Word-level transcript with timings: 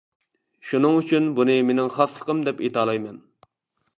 شۇنىڭ 0.69 0.95
ئۈچۈن 1.01 1.27
بۇنى 1.41 1.59
مېنىڭ 1.69 1.93
خاسلىقىم 1.97 2.43
دەپ 2.47 2.65
ئېيتالايمەن. 2.65 3.21